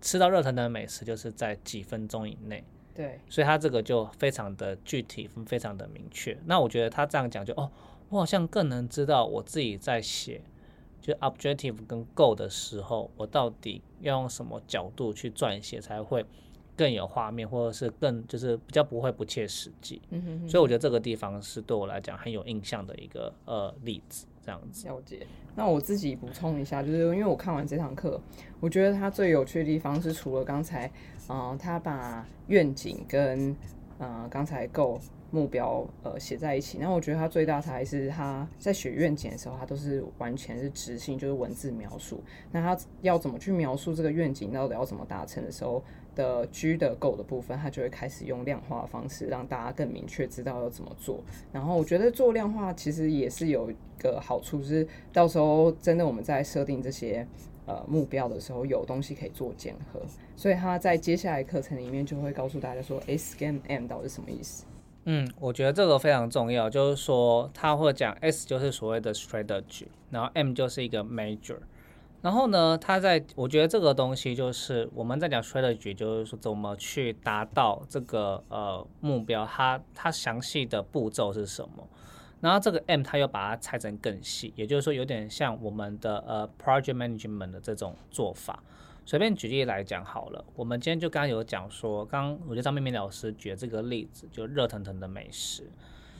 [0.00, 2.64] 吃到热腾腾的美食就是在几分钟以内。
[2.94, 6.36] 对，所以他这个就非常的具体，非常的明确。
[6.46, 7.70] 那我觉得他这样讲就哦，
[8.08, 10.42] 我好像更能知道我自己在写
[11.00, 16.24] 就 objective 跟 goal 的时候，我到底要用什么角度去撰写才会
[16.80, 20.00] 更有画面，或者是更就是比较不会不切实际。
[20.08, 20.48] 嗯哼。
[20.48, 24.24] 所以我觉得这个地方是对我来讲很有印象的一个呃例子。
[24.42, 24.88] 这样子。
[24.88, 25.26] 了解。
[25.54, 28.18] 那我自己补充一下，就是因为我看完这堂课，
[28.58, 30.90] 我觉得它最有趣的地方是除了刚才。
[31.32, 33.54] 嗯，他把愿景跟
[34.00, 34.98] 嗯刚才够
[35.30, 42.20] 目标呃写在一起，那我觉得他最大才是他在写愿景的时候，他都是完全是执行，就是文字描述。
[42.50, 51.20] 那他要怎么去描述这个愿景，到底要怎么达成的时候的 G 的够的部分，他就会开始用量化的方式，让大家更明确知道要怎么做。
[51.52, 57.26] 然后我觉得做量化其实也是有一个好处，就是到时候真的我们在设定这些。
[57.66, 60.00] 呃，目标的时候有东西可以做检核，
[60.34, 64.64] 所以他在接下来课程里面就会告诉大家说，S 跟 M 到底是什么意思？
[65.04, 71.58] 嗯，我觉得这个非常重要，就是说他会讲 S 就是所谓的 strategy，然后 M 就是一个 major，
[72.22, 81.88] 然后呢，他在我觉得这个东西就是我们在讲 strategy，就是说怎么去达到这个呃目标，它它详细的步骤是什么？
[82.40, 88.62] 然后这个 M 它又把它拆成更细，也就是说有点像我们的呃 project management 的这种做法。
[89.06, 95.70] 随便举例来讲好了，我们今天就刚刚有讲说，刚我觉得张明明老师举这个例子就热腾腾的美食，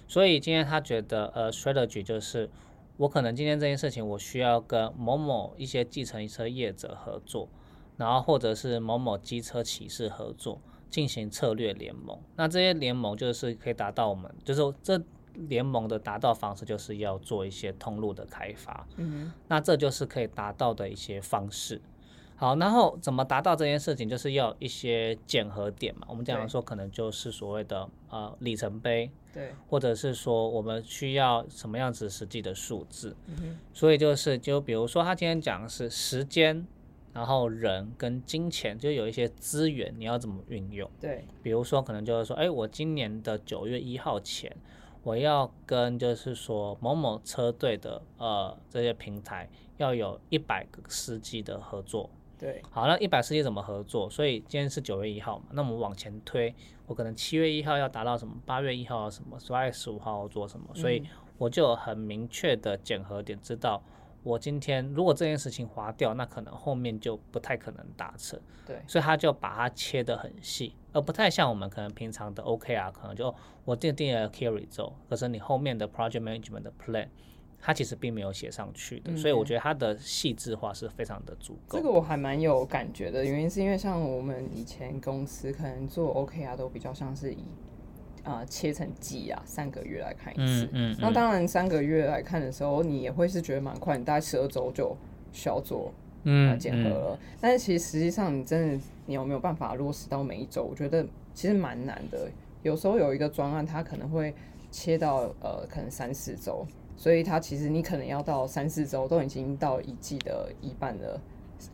[0.09, 2.51] 所以今天他觉得呃 strategy 就是
[3.01, 7.49] 我可能今天这件事情我需要跟某某一些计程车业者合作，
[7.97, 10.61] 然后或者是某某机车骑士合作
[10.91, 15.03] 进行策略联盟，那这些联盟就是可以达到我们就是这。
[15.49, 21.81] 联盟的达到方式就是要做一些通路的开发，嗯，那这就是可以达到的一些方式。
[22.41, 26.07] 好，然后怎么达到这件事情，就是要一些检核点嘛。
[26.09, 33.15] 我们讲对说，可能就是所谓的呃里程碑，对，或者是说我们需要什么样子实际的数字。
[33.27, 36.67] 嗯哼，所以就是就比如说他今天讲的是时间，
[37.13, 40.91] 然后人跟金钱，就有一些资源你要怎么运用。
[40.99, 44.51] 对，比如说可能就是说，哎，我今年的九月一号前，
[45.03, 52.09] 我要跟就是说某某车队的呃这些平台要有一百个司机的合作。
[52.41, 54.09] 对，好，那一百世界怎么合作？
[54.09, 56.55] 所以今天是九月一号嘛，那我们往前推，
[56.87, 63.83] 我可能七月一号要达到什么，八月一号要什么，十二月十五号要做什么，所以我就有很明确的检核点，知道
[64.23, 68.41] 我今天如果这件事情划掉，那可能后面就不太可能达成。
[68.67, 77.09] 对，所以他就把它切得很细，而不太像我们可能平常的 OK 啊可能就我定定了 key result，可是你后面的 project management 的 plan，
[77.61, 81.79] 它其实并没有写上去的，所以我觉得它的细致化是非常的足够。
[81.79, 87.45] 这个我还蛮有感觉的，原因是因为像我们以前公司可能做 OKR 都比较像是以
[88.23, 90.65] 啊、呃切成季啊三个月来看一次。
[90.73, 94.97] 嗯嗯那当然三个月来看的时候，你也会是觉得蛮快，你大概十二周就
[95.33, 95.93] 需要做
[96.25, 97.19] 呃嗯检核了。
[97.41, 100.65] 但是其实实际上你真的你有没有办法落实到每一周？
[100.65, 102.31] 我觉得其实蛮难的。
[102.63, 104.35] 有时候有一个专案，它可能会
[104.71, 106.67] 切到呃可能三四周，
[107.01, 111.19] 所以它其实你可能要到三四周都已经到一季的一半了，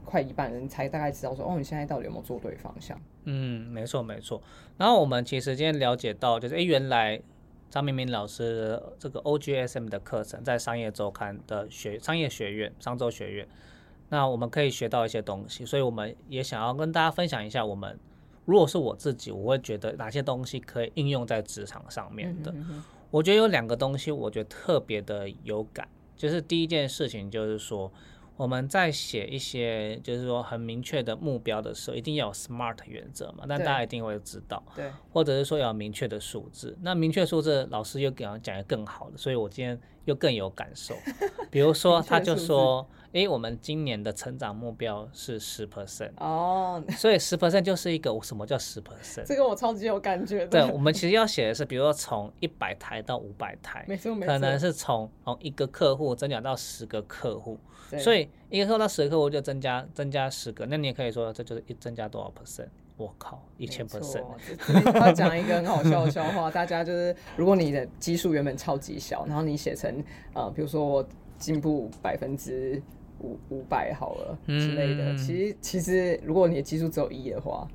[0.05, 2.97] 快一半了，你才大概知道说哦，你现在到底有没有做对方向？
[3.25, 4.41] 嗯，没错没错。
[4.77, 7.21] 然后我们其实今天了解到，就是诶，原来
[7.69, 13.49] 张明明老师的这个 OGSM 的课程在商业周刊的学商业学院商周学院，
[14.11, 17.99] 那我们可以学到一些东西，所以我们也想要跟大家分享一下，我们
[18.45, 22.53] 如果是我自己，我会觉得哪些东西可以应用在职场上面的。
[22.53, 27.91] 嗯哼我觉得有两个东西，我觉得特别的有感，就是第一件事情就是说，
[28.37, 36.77] 我们在写一些就是说很明确的目标的时候，一定要有 SMART 原则嘛，那大家一定会知道，对，或者是说要有明确的数字。
[36.83, 40.95] 那明确数字，老师又给我讲的更好的，所以我今天又更有感受。
[41.51, 49.25] 比如说， 他就说，诶，我们今年的成长目标是十 percent，哦， 所以十 percent 就是一个什么叫十 percent？
[49.25, 50.49] 这个我超级有感觉的。
[50.49, 57.59] 对，我们其实要写的是，比如说从一百台到五百台，没错没错，可能是从从一个客户增长到十个客户，
[57.99, 62.69] 所以一个客户到十个客户就增加增加十个，那你也可以说这就是一增加多少 percent？
[62.99, 64.25] 我靠，一千 percent！
[64.47, 71.07] 这这边要讲一个很好笑的笑话， 大家就是，如果你的基数原本超级小，然后你写成呃，比如说我
[71.39, 72.83] 进步百分之
[73.21, 77.67] 五五百好了之类的，嗯其实其实如果你的基数只有一的话，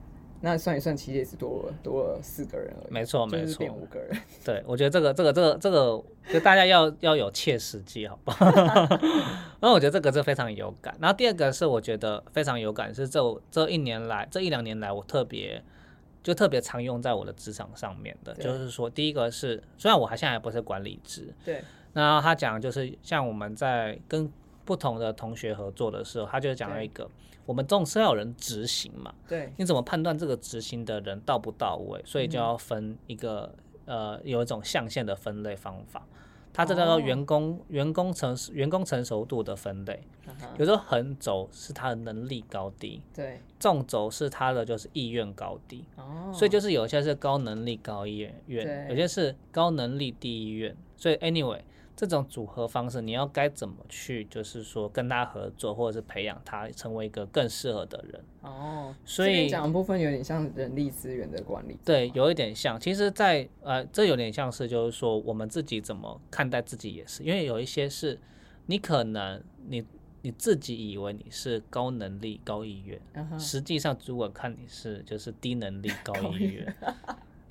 [0.43, 3.59] 那算一算，其实也是多了多了四个人而已，没错没错。
[3.59, 4.09] 变，五个人。
[4.43, 8.45] 对我觉得这个这个这个这个，就大家要要有切实际，好不好？
[9.61, 10.95] 然后我觉得这个是非常有感。
[10.99, 15.63] 然后第二个是我觉得非常有感，是这这一年来这一两年来我特别
[16.23, 21.61] 就特别常用在我的职场上面的，就是说第一个是虽然我还现在还不是管理职，对。
[21.93, 24.31] 那他讲就是像我们在跟
[24.71, 27.05] 不同的同学合作的时候，他就讲了一个，
[27.45, 32.01] 我们总是要有人执行嘛，对你怎么判断这个执行的人到不到位？
[32.05, 33.53] 所以就要分一个、
[33.83, 36.07] 呃，有一种象限的分类方法，
[36.53, 40.01] 它这叫做哦员工、员工成员工成熟度的分类。
[40.57, 45.83] 有时候横轴是他的能力高低，对纵轴是他的就是意愿高低。
[45.97, 50.73] 哦，所以就是有些是高能力高意愿，对有些是高能力低意愿。
[50.95, 51.59] 所以 anyway，
[52.01, 58.19] 这种组合方式，你要该怎么去，就是说跟他合作，或者是培养他成为一个更适合的人。
[58.41, 62.79] 哦，所以讲的部分有点像人力资源的管理，对，有一点像。
[62.79, 68.17] 其实在，呃，这有点像是，就是说我们自己怎么看待自己也是，因为有一些是
[68.65, 69.85] 你可能你
[70.23, 72.99] 你自己以为你是高能力高意愿，
[73.39, 76.75] 实际上主管看你是就是低能力高意愿，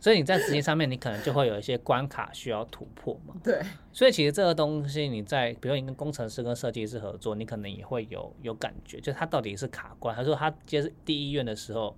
[0.01, 3.35] 所以你在执行上面你可能就会有一些关卡需要突破嘛。
[3.45, 3.61] 对
[3.93, 11.95] 所以其实这个东西你在，比如你跟工程师跟设计师合作，你可能也会有有感觉，就是他到底是卡关，还是说他接第一院的时候，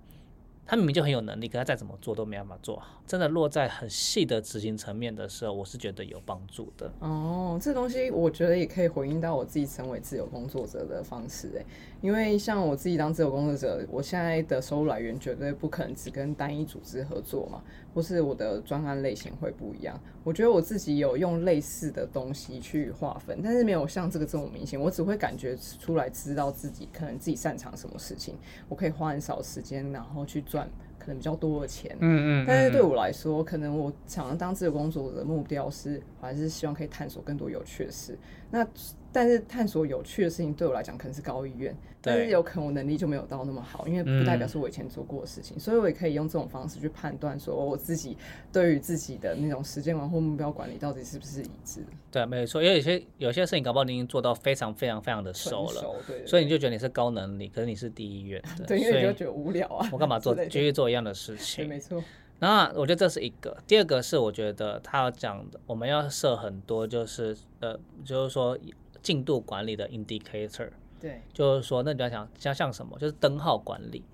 [0.66, 3.00] 他明明就很有能力，可他再怎么做都没办法做好。
[3.06, 6.90] 真的落在很细的执行层面的时候，我是觉得有帮助的。
[7.00, 11.64] 哦，这东西我觉得也可以回应到我自己成为自由工作者的方式哎，
[12.02, 17.62] 因为像我自己当自由工作者，我现在的收入来源绝对不可能只跟单一组织合作嘛，
[17.94, 19.98] 或是我的专案类型会不一样。
[20.24, 28.34] 我觉得我自己有用类似的东西去划分，但是没有像这个这么明显，我只会感觉出来，知道自己可能自己擅长什么事情，
[28.68, 31.96] 我可以花很少时间，然后去赚可能比较多的钱。
[32.00, 38.18] 嗯嗯但是对我来说，可能我想要当自由工作者的目标是，我还是希望可以探索更多有趣的事。
[38.50, 38.66] 那
[39.12, 48.16] 但是探索有趣的事情对我来讲可能是高意愿，但是有可能我能力就没有到那么好，因为不代表是我以前做过的事情，所以我也可以用这种方式去判断，说我自己
[48.52, 51.84] 对于自己的那种时间管或目标管理到底是不是一致。
[52.10, 61.68] 对，没错，因为有些有些事情搞不好你已经做到非常非常非常的熟了，对，所以你就觉得你是高能力，可是你是第一愿， 对，因为你就觉得无聊啊，我干嘛做继续做一样的事情？
[61.68, 62.02] 没错。
[62.38, 68.58] 那我觉得这是一个，第二个是我觉得他要讲的，我们要设很多，就是呃，就是说
[69.02, 74.04] 进度管理的 indicator，对，就是说那你要想像像什么，就是灯号管理。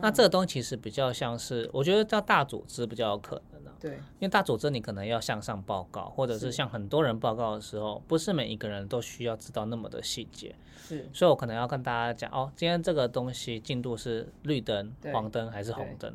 [0.00, 16.12] 那这个东西其实比较像是，我觉得叫大组织比较有可能的，对，因为大组织你可能要向上报告，或者是向很多人报告的时候，不是每一个人都需要知道那么的细节，是，所以我可能要跟大家讲，哦，今天这个东西进度是绿灯、黄灯还是红灯。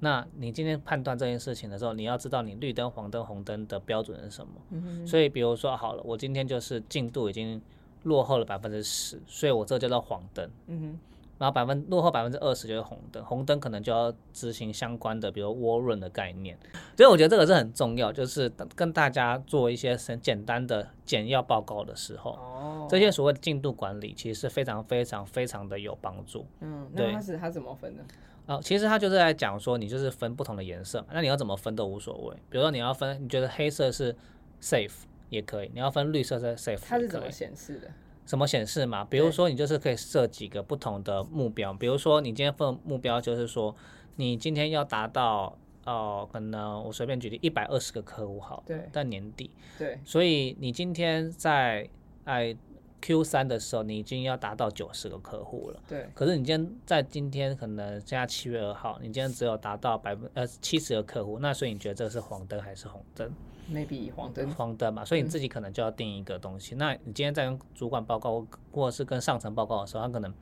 [0.00, 4.52] 那你今天判断这件事情的时候，你要知道你绿灯、黄灯、红灯的标准是什么。
[4.70, 7.60] 嗯所以比如说好了，我今天就是进度已经
[8.02, 10.50] 落后了百分之十，所以我这叫做黄灯。
[10.66, 10.98] 嗯哼。
[11.38, 16.54] 然后百分落后百分之二十就是红灯，红灯可能就要执行相关的，比如涡轮的概念。
[16.94, 18.46] 所以我觉得这个是很重要，就是
[18.76, 26.44] 跟大家做一些很简单的简要报告的时候，哦，这些所谓的进度管理其实是非常非常非常的有帮助。
[26.60, 28.04] 嗯，那它是它怎么分的？
[28.50, 32.34] 哦，其实他就是在讲说，你就是分不同的颜色，那你要怎么分都无所谓。
[32.50, 34.12] 比如说你要分，你觉得黑色是
[34.60, 34.90] safe
[35.28, 37.88] 也可以，你要分绿色是 safe，它是怎么显示的？
[38.26, 39.04] 什么显示嘛？
[39.04, 43.72] 比如说你就是可以设几个不同的目标，比如说你今天分目标就是说，
[44.16, 49.48] 你今天要达到哦，可能我随便举例一百二十个客户好，对，在年底，
[49.78, 51.88] 对，所以你今天在
[52.24, 52.56] 哎。
[53.00, 55.82] Q 三的时候，你已经要达到九十个客户了。
[55.88, 56.08] 对。
[56.14, 63.30] 可是你今天在今天可能现在七月二号，你今天只有达到百分呃七十个客户，那所以你觉得这是黄灯还是红灯
[63.70, 64.50] ？Maybe 黄灯。
[64.50, 66.74] 黄灯嘛，所以你自己可能就要定一个东西。
[66.74, 70.34] 那你今天在跟主管报告或者是跟上层报告的时候，他可能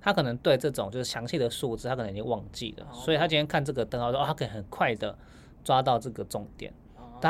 [0.00, 5.16] 他可能对这种就是详细的数字，他可能已经忘记了，所以他今天看这个灯号说，哦，他可以很快的
[5.62, 6.72] 抓到这个重点。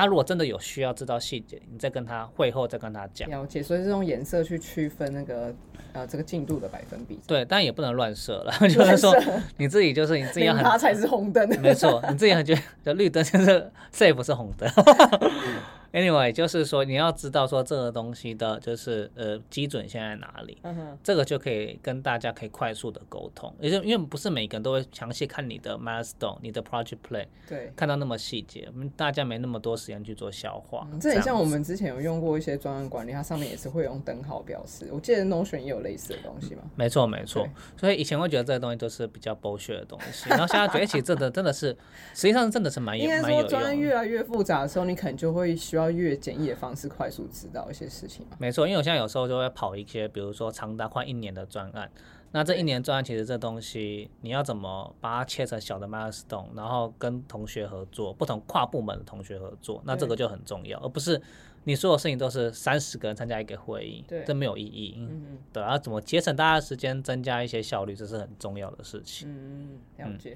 [0.01, 3.29] 他如果真的有需要知道细节，你再跟他会后再跟他讲。
[3.31, 5.55] 了解，所以是用颜色去区分那个
[5.93, 7.21] 呃这个进度的百分比。
[7.27, 9.15] 对，但也不能乱设了，就是说
[9.57, 10.65] 你自己就是你自己要很。
[10.65, 11.49] 它才是红灯。
[11.61, 14.69] 没错，你自己很觉得绿灯就是 safe 是红灯。
[15.95, 20.59] Anyway，就是说你要知道说这个东西的，就是呃基准现在哪里，
[21.05, 23.55] 这个就可以跟大家可以快速的沟通。
[23.61, 30.85] 也就因为不是每个人都会详细看你的 milestone、你的 project plan，对，看到那么细节，我们大家没那么多时间去做消化。
[31.01, 34.89] 这很像我们之前有用过一些专案管理，它上面也是会用灯号表示。
[34.91, 36.63] 我记得 Notion 也有类似的东西嘛。
[36.75, 41.69] 没错没错，所以以前会觉得这个东西都是比较剥削的东西， 然后现在觉得其实真的真的是，
[42.15, 43.31] 实际上真的是蛮有蛮有用。
[43.31, 46.55] 应该说专案越来越复杂的时候，你可能就会需要越简易的。
[46.55, 51.91] 方式快速知道一些事情没错，因为我现在有时候就会跑一些，比如说长达快一年的专案。
[52.31, 61.21] 那这一年专案其实这东西，你要怎么把它切成小的 milestone，然后跟同学合作，不同跨部门的同学合作，那这个就很重要，而不是
[61.65, 64.95] 你所有事情都是三十个人参加一个会议，对，这没有意义。
[64.97, 69.29] 嗯对，然后怎么节省大家的时间，增加一些效率，这是很重要的事情。
[69.29, 70.35] 嗯嗯，了解。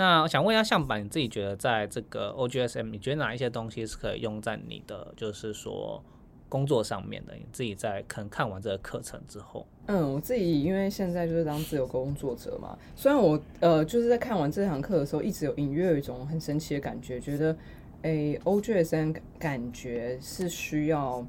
[0.00, 6.02] 那我想问一下向板，你自己觉得在这个 OGSM，你觉得哪一些东西是可以用在你的，就是说
[6.48, 7.34] 工作上面的？
[7.34, 17.54] 你自己在可能看完这个课程之后，嗯，我自己因为现在就是当自由工作者嘛，虽然我呃就是在看完这堂课的时候，一直有隐约有一种很神奇的感觉，觉得
[18.00, 21.22] 诶 OGSM 感觉是需要。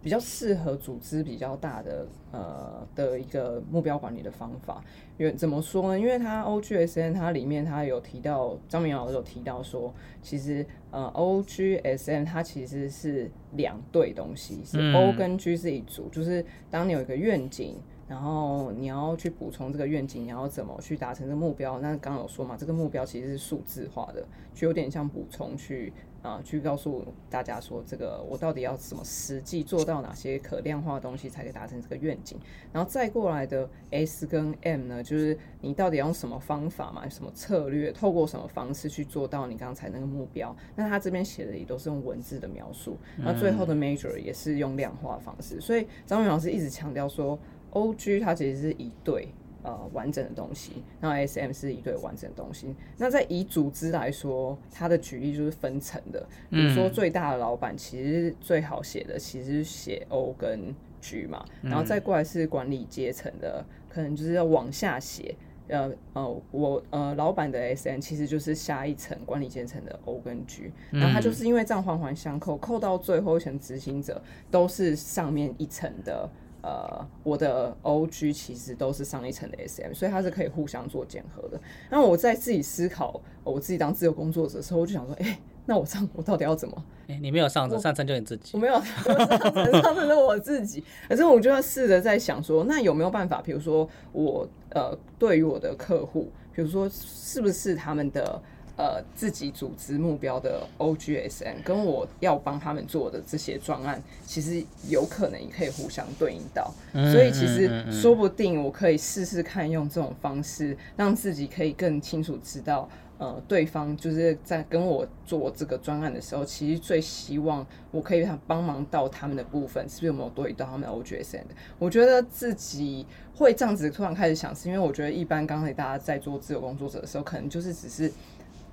[0.00, 4.82] 比较适合组织比较大的呃的一个目标管理的方法，
[5.18, 5.98] 因为怎么说呢？
[5.98, 9.92] 因为它 OGSN 它里面它有提到，张明老师有提到说，
[10.22, 17.76] 其实呃 OGSN 它其实是两对东西，是 O 跟 G 是一组，就是当你有一个愿景。
[18.08, 21.78] 然后你要去补充这个愿景，你要怎么去达成这个目标？
[21.80, 25.92] 那刚刚有说嘛，这个目标其实是数字化的，就有点像补充去
[26.22, 32.38] 啊，去告诉大家说，这个我到底要怎么实际做到哪些可量化的东西，才可以达成这个愿景？
[32.72, 40.54] 然后再过来的 S 跟 M 呢，就是你到底要用什么方法嘛，什么策略，透过什么方式去做到你刚才那个目标？
[40.74, 45.60] 那他这边写的也都是用文字的描述，那最后的 Major 也是用量化方式。
[45.60, 47.38] 所以张明老师一直强调说。
[47.70, 49.28] O G 它其实是一对
[49.62, 52.74] 呃完整的东西，那 S M 是一对完整的东西。
[52.96, 65.34] 那在以组织来说，它的举例就是分层的，比如说最大的老板其实最好写的其实写 O 跟 G 嘛，然后再过来是管理阶层的，可能就是要往下写。
[65.68, 76.26] 呃呃，我呃老板的 S N 其实就是下一层管理阶层的 O 跟 G，然后他就是因为这样环环相扣，扣到最后一层执行者都是上面一层的。
[76.68, 81.58] 呃，我的 O G 其实都是上一层的 S M，所以它是可以互相做检核的。
[81.90, 86.84] 那我在自己思考我自己当自由工作者的时候，我就想说，哎，那我上我到底要怎么？
[87.08, 88.50] 哎，你没有上层，上层就你自己。
[88.52, 89.14] 我没有 上
[89.54, 90.84] 层，上层是我自己。
[91.08, 93.40] 可是我就要试着在想说，那有没有办法？
[93.40, 98.42] 比如说我呃，对于我的客户，比如说是不是他们的。
[98.78, 106.72] 呃，自己组织目标的 OGSN，跟我要帮他们做的这些专案，其实有可能也可以互相对应到，
[107.12, 121.42] 所以其实说不定我可以试试看用这种方式，让自己可以更清楚知道，呃，对方就是在跟我做这个专案的时候，其实最希望我可以他帮忙到他们的部分，是不是有没有对到他们的 OGSM？
[121.80, 123.04] 我觉得自己
[123.34, 128.12] 会这样子突然开始想，是因为我觉得一般刚才大家在做自由工作者的时候，可能就是只是。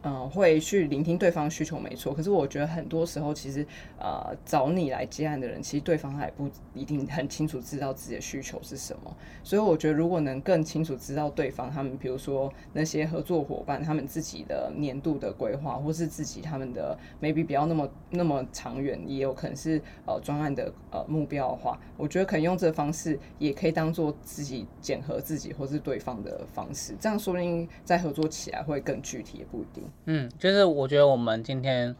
[0.08, 3.66] 嗯，会去聆听对方需求没错，可是我觉得很多时候其实，
[3.98, 9.18] 呃，找你来接案的人，其实对方还不一定很清楚知道自己的需求是什么。
[9.44, 29.84] 所以我觉得如果能更清楚知道对方他们，比如说那些合作伙伴他们自己的年度的规划，或是自己他们的 maybe 不要那么那么长远，也有可能是呃专案的呃目标的话，我觉得可以用这个方式，也可以当做自己检核自己或是对方的方式，这样说不定在合作起来会更具体，也不一定。
[30.06, 31.96] 嗯，就是我觉得我们今天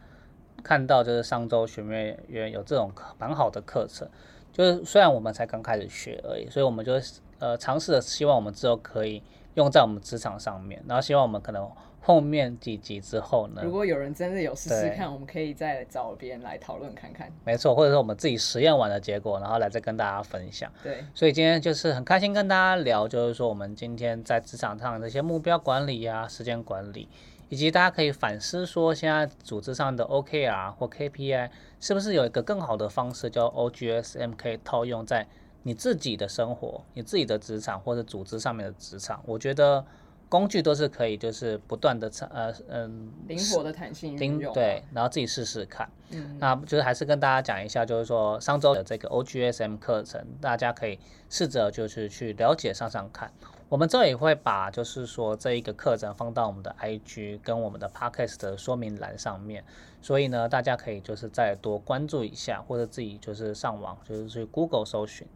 [0.62, 4.08] 看到，就是上周学妹员有这种蛮好的课程，
[4.52, 6.92] 就是虽然我们才刚开始学而已，所以我们就
[7.38, 9.22] 呃尝试的希望我们之后可以
[9.54, 11.68] 用在我们职场上面，然后希望我们可能
[12.00, 17.28] 后面几集之后呢，如果有人真的有试试看，我们可以再找别人来讨论看看。
[17.44, 20.70] 没错，或者说我们自己实验完的结果，然后来再跟大家分享。
[20.84, 27.08] 对，所以今天就是很开心跟大家聊，就是说我们今天在职场上这些目标管理呀、时间管理。
[27.48, 35.26] 以及大家可以反思说，现在组织上的 OKR 或 KPI 是不是有一个更好的方式，叫 OGSM 可以套用在
[35.62, 39.22] 你自己的生活、你自己的职场或者组织上面的职场？
[39.26, 39.84] 我觉得
[40.28, 45.88] 工具都是可以，就是不断的呃嗯灵活的弹性运用，对，然后自己试试看。
[46.10, 50.98] 嗯，那就是还是跟大家讲一下，就是说上周的这个 OGSM 课程，大家可以
[51.30, 53.30] 试着就是去了解上上看。
[53.68, 59.64] 我们这也会把，就是说这一个课程放到我们的 IG 跟我们的 Podcast 的说明栏上面，
[60.00, 65.26] 所以呢，大家可以就是再多关注一下，或者自己就是上网，就是去 Google 搜寻。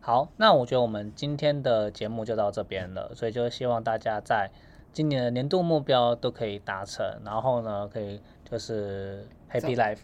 [0.00, 4.50] 好，那我觉得我们今天的节目就到这边了，所以就希望大家在
[4.92, 9.28] 今年的年度目标都可以达成，然后呢，可以就是。
[9.54, 9.98] Happy life，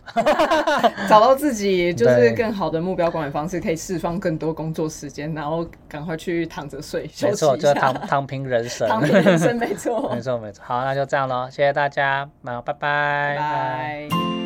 [1.08, 10.62] 找到自己就是更好的目标管理方式，可以释放更多工作时间，然后赶快去躺着睡，没错，就躺躺平人生，躺平人生，没错， 没错，没错。
[10.64, 14.39] 好，那就这样喽，谢谢大家，那拜拜，拜。